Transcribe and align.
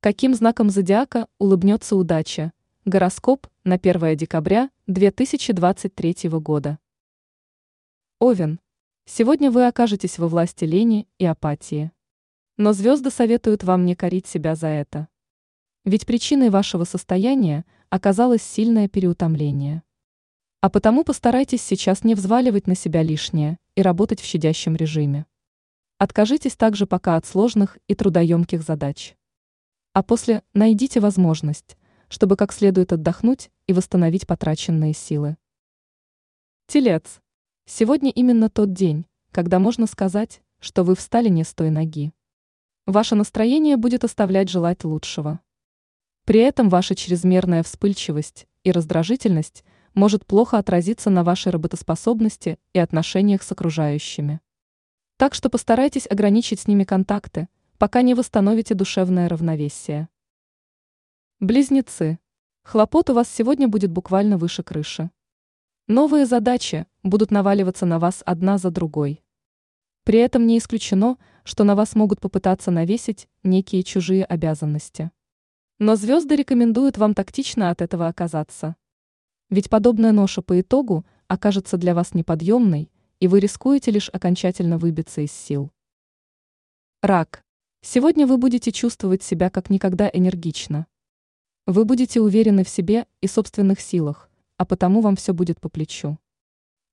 Каким 0.00 0.32
знаком 0.32 0.70
зодиака 0.70 1.26
улыбнется 1.40 1.96
удача? 1.96 2.52
Гороскоп 2.84 3.48
на 3.64 3.74
1 3.74 4.16
декабря 4.16 4.70
2023 4.86 6.28
года. 6.38 6.78
Овен. 8.20 8.60
Сегодня 9.06 9.50
вы 9.50 9.66
окажетесь 9.66 10.20
во 10.20 10.28
власти 10.28 10.64
лени 10.64 11.08
и 11.18 11.24
апатии. 11.24 11.90
Но 12.56 12.74
звезды 12.74 13.10
советуют 13.10 13.64
вам 13.64 13.84
не 13.86 13.96
корить 13.96 14.28
себя 14.28 14.54
за 14.54 14.68
это. 14.68 15.08
Ведь 15.84 16.06
причиной 16.06 16.50
вашего 16.50 16.84
состояния 16.84 17.64
оказалось 17.90 18.42
сильное 18.42 18.86
переутомление. 18.86 19.82
А 20.60 20.70
потому 20.70 21.02
постарайтесь 21.02 21.62
сейчас 21.62 22.04
не 22.04 22.14
взваливать 22.14 22.68
на 22.68 22.76
себя 22.76 23.02
лишнее 23.02 23.58
и 23.74 23.82
работать 23.82 24.20
в 24.20 24.24
щадящем 24.24 24.76
режиме. 24.76 25.26
Откажитесь 25.98 26.54
также 26.54 26.86
пока 26.86 27.16
от 27.16 27.26
сложных 27.26 27.78
и 27.88 27.96
трудоемких 27.96 28.62
задач 28.62 29.17
а 29.98 30.04
после 30.04 30.44
найдите 30.54 31.00
возможность, 31.00 31.76
чтобы 32.08 32.36
как 32.36 32.52
следует 32.52 32.92
отдохнуть 32.92 33.50
и 33.66 33.72
восстановить 33.72 34.28
потраченные 34.28 34.92
силы. 34.92 35.36
Телец. 36.68 37.20
Сегодня 37.66 38.12
именно 38.12 38.48
тот 38.48 38.72
день, 38.72 39.06
когда 39.32 39.58
можно 39.58 39.88
сказать, 39.88 40.40
что 40.60 40.84
вы 40.84 40.94
встали 40.94 41.28
не 41.28 41.42
с 41.42 41.52
той 41.52 41.70
ноги. 41.70 42.12
Ваше 42.86 43.16
настроение 43.16 43.76
будет 43.76 44.04
оставлять 44.04 44.48
желать 44.48 44.84
лучшего. 44.84 45.40
При 46.24 46.38
этом 46.38 46.68
ваша 46.68 46.94
чрезмерная 46.94 47.64
вспыльчивость 47.64 48.46
и 48.62 48.70
раздражительность 48.70 49.64
может 49.94 50.24
плохо 50.24 50.58
отразиться 50.58 51.10
на 51.10 51.24
вашей 51.24 51.50
работоспособности 51.50 52.60
и 52.72 52.78
отношениях 52.78 53.42
с 53.42 53.50
окружающими. 53.50 54.38
Так 55.16 55.34
что 55.34 55.50
постарайтесь 55.50 56.06
ограничить 56.08 56.60
с 56.60 56.68
ними 56.68 56.84
контакты, 56.84 57.48
пока 57.78 58.02
не 58.02 58.14
восстановите 58.14 58.74
душевное 58.74 59.28
равновесие. 59.28 60.08
Близнецы. 61.38 62.18
Хлопот 62.64 63.08
у 63.10 63.14
вас 63.14 63.28
сегодня 63.28 63.68
будет 63.68 63.92
буквально 63.92 64.36
выше 64.36 64.64
крыши. 64.64 65.12
Новые 65.86 66.26
задачи 66.26 66.86
будут 67.04 67.30
наваливаться 67.30 67.86
на 67.86 68.00
вас 68.00 68.24
одна 68.26 68.58
за 68.58 68.72
другой. 68.72 69.22
При 70.02 70.18
этом 70.18 70.44
не 70.44 70.58
исключено, 70.58 71.18
что 71.44 71.62
на 71.62 71.76
вас 71.76 71.94
могут 71.94 72.20
попытаться 72.20 72.72
навесить 72.72 73.28
некие 73.44 73.84
чужие 73.84 74.24
обязанности. 74.24 75.12
Но 75.78 75.94
звезды 75.94 76.34
рекомендуют 76.34 76.98
вам 76.98 77.14
тактично 77.14 77.70
от 77.70 77.80
этого 77.80 78.08
оказаться. 78.08 78.74
Ведь 79.50 79.70
подобная 79.70 80.10
ноша 80.10 80.42
по 80.42 80.60
итогу 80.60 81.06
окажется 81.28 81.76
для 81.76 81.94
вас 81.94 82.12
неподъемной, 82.12 82.90
и 83.20 83.28
вы 83.28 83.38
рискуете 83.38 83.92
лишь 83.92 84.08
окончательно 84.08 84.78
выбиться 84.78 85.20
из 85.20 85.30
сил. 85.30 85.70
Рак. 87.02 87.44
Сегодня 87.80 88.26
вы 88.26 88.38
будете 88.38 88.72
чувствовать 88.72 89.22
себя 89.22 89.50
как 89.50 89.70
никогда 89.70 90.10
энергично. 90.12 90.86
Вы 91.66 91.84
будете 91.84 92.20
уверены 92.20 92.64
в 92.64 92.68
себе 92.68 93.06
и 93.20 93.28
собственных 93.28 93.80
силах, 93.80 94.28
а 94.56 94.64
потому 94.64 95.00
вам 95.00 95.14
все 95.14 95.32
будет 95.32 95.60
по 95.60 95.68
плечу. 95.68 96.18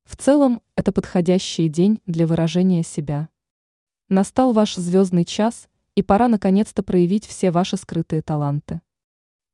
В 0.03 0.15
целом, 0.15 0.61
это 0.75 0.91
подходящий 0.91 1.69
день 1.69 2.01
для 2.05 2.27
выражения 2.27 2.83
себя. 2.83 3.29
Настал 4.09 4.53
ваш 4.53 4.75
звездный 4.75 5.25
час, 5.25 5.67
и 5.95 6.03
пора 6.03 6.27
наконец-то 6.27 6.83
проявить 6.83 7.25
все 7.25 7.49
ваши 7.49 7.77
скрытые 7.77 8.21
таланты. 8.21 8.81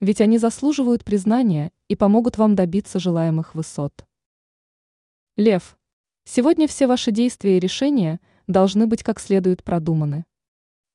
Ведь 0.01 0.19
они 0.19 0.37
заслуживают 0.37 1.05
признания 1.05 1.71
и 1.87 1.95
помогут 1.95 2.37
вам 2.37 2.55
добиться 2.55 2.99
желаемых 2.99 3.55
высот. 3.55 4.05
Лев. 5.37 5.77
Сегодня 6.25 6.67
все 6.67 6.87
ваши 6.87 7.11
действия 7.11 7.57
и 7.57 7.59
решения 7.59 8.19
должны 8.47 8.87
быть 8.87 9.03
как 9.03 9.19
следует 9.19 9.63
продуманы. 9.63 10.25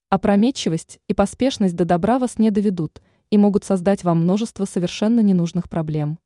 Опрометчивость 0.09 1.01
и 1.09 1.15
поспешность 1.15 1.75
до 1.75 1.85
добра 1.85 2.21
вас 2.21 2.39
не 2.39 2.53
доведут 2.53 3.03
и 3.31 3.39
могут 3.39 3.65
создать 3.65 4.05
вам 4.05 4.23
множество 4.23 4.65
совершенно 4.65 5.19
ненужных 5.19 5.69
проблем. 5.69 6.21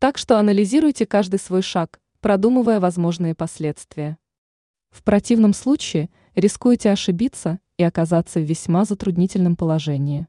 Так 0.00 0.18
что 0.18 0.40
анализируйте 0.40 1.06
каждый 1.06 1.38
свой 1.38 1.62
шаг, 1.62 2.00
продумывая 2.20 2.80
возможные 2.80 3.36
последствия. 3.36 4.18
В 4.90 5.04
противном 5.04 5.54
случае 5.54 6.10
рискуете 6.34 6.90
ошибиться 6.90 7.60
и 7.76 7.84
оказаться 7.84 8.40
в 8.40 8.42
весьма 8.42 8.84
затруднительном 8.84 9.54
положении. 9.54 10.26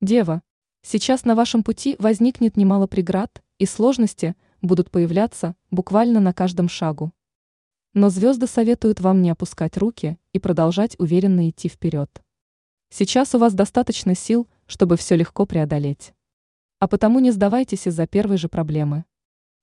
Дева, 0.00 0.42
сейчас 0.82 1.26
на 1.26 1.34
вашем 1.34 1.62
пути 1.62 1.96
возникнет 1.98 2.56
немало 2.56 2.86
преград, 2.86 3.42
и 3.58 3.66
сложности 3.66 4.36
будут 4.62 4.90
появляться 4.90 5.54
буквально 5.70 6.20
на 6.20 6.32
каждом 6.32 6.68
шагу. 6.68 7.12
Но 7.94 8.10
звезды 8.10 8.46
советуют 8.46 9.00
вам 9.00 9.22
не 9.22 9.30
опускать 9.30 9.78
руки 9.78 10.18
и 10.32 10.38
продолжать 10.38 10.94
уверенно 10.98 11.48
идти 11.48 11.68
вперед. 11.68 12.22
Сейчас 12.90 13.34
у 13.34 13.38
вас 13.38 13.54
достаточно 13.54 14.14
сил, 14.14 14.46
чтобы 14.66 14.96
все 14.96 15.16
легко 15.16 15.46
преодолеть. 15.46 16.12
А 16.80 16.88
потому 16.88 17.18
не 17.18 17.30
сдавайтесь 17.30 17.86
из-за 17.86 18.06
первой 18.06 18.36
же 18.36 18.48
проблемы. 18.48 19.04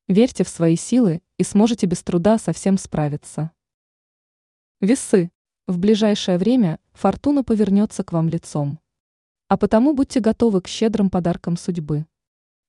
Верьте 0.08 0.44
в 0.44 0.50
свои 0.50 0.75
силы 0.75 1.22
и 1.38 1.44
сможете 1.44 1.86
без 1.86 2.02
труда 2.02 2.38
со 2.38 2.52
всем 2.52 2.78
справиться. 2.78 3.52
Весы. 4.81 5.31
В 5.68 5.78
ближайшее 5.78 6.38
время 6.38 6.80
фортуна 6.94 7.44
повернется 7.44 8.03
к 8.03 8.12
вам 8.12 8.30
лицом. 8.30 8.80
А 9.47 9.57
потому 9.57 9.94
будьте 9.94 10.19
готовы 10.19 10.62
к 10.62 10.68
щедрым 10.68 11.09
подаркам 11.09 11.57
судьбы. 11.57 12.06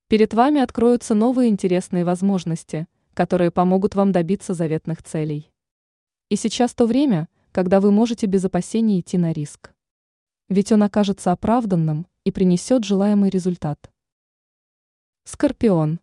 Перед 0.09 0.35
вами 0.35 0.61
откроются 0.61 1.15
новые 1.15 1.49
интересные 1.49 2.05
возможности– 2.05 2.87
которые 3.17 3.51
помогут 3.51 3.95
вам 3.95 4.13
добиться 4.13 4.53
заветных 4.53 5.03
целей. 5.03 5.51
И 6.29 6.37
сейчас 6.37 6.75
то 6.75 6.85
время, 6.85 7.29
когда 7.51 7.81
вы 7.81 7.91
можете 7.91 8.27
без 8.27 8.45
опасений 8.45 9.01
идти 9.01 9.17
на 9.17 9.33
риск. 9.33 9.73
Ведь 10.51 10.71
он 10.71 10.83
окажется 10.83 11.33
оправданным 11.33 12.07
и 12.25 12.31
принесет 12.31 12.85
желаемый 12.85 13.31
результат. 13.31 13.91
Скорпион. 15.25 15.99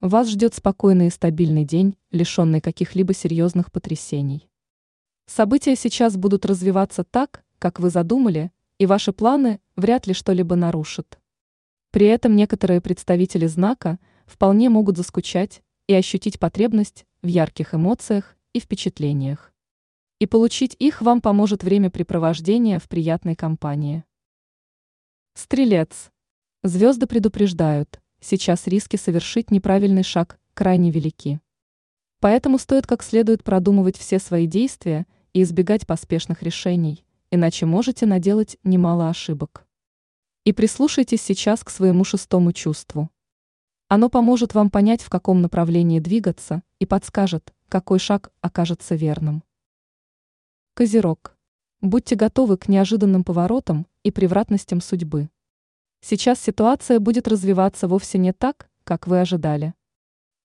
Вас 0.00 0.28
ждет 0.28 0.54
спокойный 0.54 1.08
и 1.08 1.10
стабильный 1.10 1.64
день, 1.64 1.96
лишенный 2.12 2.60
каких-либо 2.60 3.12
серьезных 3.12 3.72
потрясений. 3.72 4.48
События 5.26 5.74
сейчас 5.74 6.16
будут 6.16 6.46
развиваться 6.46 7.02
так, 7.02 7.44
как 7.58 7.80
вы 7.80 7.90
задумали, 7.90 8.52
и 8.78 8.86
ваши 8.86 9.12
планы 9.12 9.60
вряд 9.74 10.06
ли 10.06 10.14
что-либо 10.14 10.54
нарушат. 10.54 11.18
При 11.90 12.06
этом 12.06 12.36
некоторые 12.36 12.80
представители 12.80 13.46
знака 13.46 13.98
вполне 14.26 14.68
могут 14.70 14.96
заскучать 14.96 15.60
и 15.86 15.94
ощутить 15.94 16.38
потребность 16.38 17.06
в 17.22 17.26
ярких 17.26 17.74
эмоциях 17.74 18.36
и 18.52 18.60
впечатлениях. 18.60 19.52
И 20.18 20.26
получить 20.26 20.76
их 20.78 21.02
вам 21.02 21.20
поможет 21.20 21.64
времяпрепровождение 21.64 22.78
в 22.78 22.88
приятной 22.88 23.34
компании. 23.34 24.04
Стрелец. 25.34 26.10
Звезды 26.62 27.06
предупреждают, 27.06 28.00
сейчас 28.20 28.66
риски 28.66 28.96
совершить 28.96 29.50
неправильный 29.50 30.02
шаг 30.02 30.38
крайне 30.54 30.90
велики. 30.90 31.40
Поэтому 32.20 32.58
стоит 32.58 32.86
как 32.86 33.02
следует 33.02 33.42
продумывать 33.42 33.96
все 33.96 34.18
свои 34.20 34.46
действия 34.46 35.06
и 35.32 35.42
избегать 35.42 35.86
поспешных 35.86 36.42
решений, 36.42 37.04
иначе 37.30 37.66
можете 37.66 38.06
наделать 38.06 38.58
немало 38.62 39.08
ошибок. 39.08 39.66
И 40.44 40.52
прислушайтесь 40.52 41.22
сейчас 41.22 41.64
к 41.64 41.70
своему 41.70 42.04
шестому 42.04 42.52
чувству. 42.52 43.10
Оно 43.94 44.08
поможет 44.08 44.54
вам 44.54 44.70
понять, 44.70 45.02
в 45.02 45.10
каком 45.10 45.42
направлении 45.42 46.00
двигаться, 46.00 46.62
и 46.78 46.86
подскажет, 46.86 47.52
какой 47.68 47.98
шаг 47.98 48.32
окажется 48.40 48.94
верным. 48.94 49.44
Козерог. 50.72 51.36
Будьте 51.82 52.16
готовы 52.16 52.56
к 52.56 52.68
неожиданным 52.68 53.22
поворотам 53.22 53.86
и 54.02 54.10
превратностям 54.10 54.80
судьбы. 54.80 55.28
Сейчас 56.00 56.40
ситуация 56.40 57.00
будет 57.00 57.28
развиваться 57.28 57.86
вовсе 57.86 58.16
не 58.16 58.32
так, 58.32 58.70
как 58.84 59.06
вы 59.06 59.20
ожидали. 59.20 59.74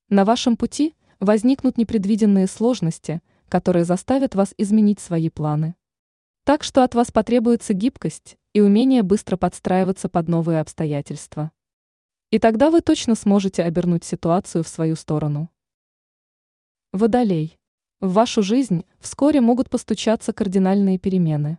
На 0.09 0.25
вашем 0.25 0.57
пути 0.57 0.93
возникнут 1.21 1.77
непредвиденные 1.77 2.47
сложности, 2.47 3.21
которые 3.47 3.85
заставят 3.85 4.35
вас 4.35 4.53
изменить 4.57 4.99
свои 4.99 5.29
планы. 5.29 5.75
Так 6.43 6.65
что 6.65 6.83
от 6.83 6.95
вас 6.95 7.13
потребуется 7.13 7.71
гибкость 7.71 8.35
и 8.51 8.59
умение 8.59 9.03
быстро 9.03 9.37
подстраиваться 9.37 10.09
под 10.09 10.27
новые 10.27 10.59
обстоятельства. 10.59 11.53
И 12.29 12.39
тогда 12.39 12.71
вы 12.71 12.81
точно 12.81 13.15
сможете 13.15 13.63
обернуть 13.63 14.03
ситуацию 14.03 14.61
в 14.61 14.67
свою 14.67 14.97
сторону. 14.97 15.49
Водолей. 16.91 17.57
В 18.01 18.11
вашу 18.11 18.43
жизнь 18.43 18.83
вскоре 18.99 19.39
могут 19.39 19.69
постучаться 19.69 20.33
кардинальные 20.33 20.99
перемены. 20.99 21.57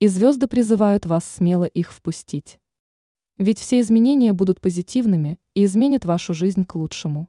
И 0.00 0.08
звезды 0.08 0.48
призывают 0.48 1.06
вас 1.06 1.24
смело 1.24 1.66
их 1.66 1.92
впустить. 1.92 2.58
Ведь 3.38 3.60
все 3.60 3.78
изменения 3.78 4.32
будут 4.32 4.60
позитивными 4.60 5.38
и 5.54 5.64
изменят 5.64 6.04
вашу 6.04 6.34
жизнь 6.34 6.64
к 6.64 6.74
лучшему. 6.74 7.28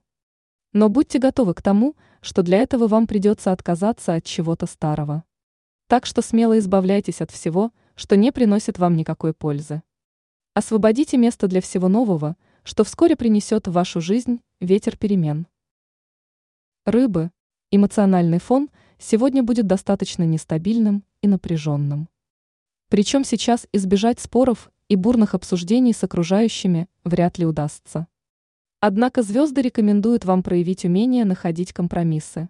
Но 0.73 0.89
будьте 0.89 1.19
готовы 1.19 1.53
к 1.53 1.61
тому, 1.61 1.95
что 2.21 2.41
для 2.41 2.57
этого 2.57 2.87
вам 2.87 3.05
придется 3.05 3.51
отказаться 3.51 4.15
от 4.15 4.23
чего-то 4.23 4.65
старого. 4.65 5.23
Так 5.87 6.07
что 6.07 6.23
смело 6.23 6.57
избавляйтесь 6.57 7.21
от 7.21 7.29
всего, 7.29 7.71
что 7.93 8.17
не 8.17 8.31
приносит 8.31 8.79
вам 8.79 8.95
никакой 8.95 9.35
пользы. 9.35 9.83
Освободите 10.55 11.17
место 11.17 11.47
для 11.47 11.61
всего 11.61 11.87
нового– 11.87 12.35
что 12.67 12.83
вскоре 12.83 13.15
принесет 13.15 13.65
в 13.69 13.71
вашу 13.71 14.01
жизнь 14.01 14.41
ветер 14.59 14.97
перемен. 14.97 15.47
Рыбы. 16.83 17.31
Эмоциональный 17.71 18.39
фон 18.39 18.69
сегодня 18.99 19.41
будет 19.41 19.67
достаточно 19.67 20.23
нестабильным 20.23 21.05
и 21.21 21.29
напряженным. 21.29 22.09
Причем 22.89 23.23
сейчас 23.23 23.69
избежать 23.71 24.19
споров 24.19 24.69
и 24.89 24.97
бурных 24.97 25.33
обсуждений 25.33 25.93
с 25.93 26.03
окружающими 26.03 26.89
вряд 27.05 27.37
ли 27.37 27.45
удастся. 27.45 28.05
Однако 28.81 29.23
звезды 29.23 29.61
рекомендуют 29.61 30.25
вам 30.25 30.43
проявить 30.43 30.83
умение 30.83 31.23
находить 31.23 31.71
компромиссы. 31.71 32.49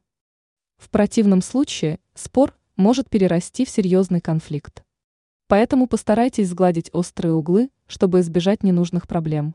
В 0.78 0.90
противном 0.90 1.44
случае 1.44 2.00
спор 2.16 2.58
может 2.76 3.08
перерасти 3.08 3.66
в 3.66 3.70
серьезный 3.70 4.22
конфликт. 4.22 4.84
Поэтому 5.46 5.86
постарайтесь 5.86 6.50
сгладить 6.50 6.90
острые 6.92 7.34
углы, 7.34 7.70
чтобы 7.86 8.22
избежать 8.22 8.64
ненужных 8.64 9.08
проблем. 9.08 9.54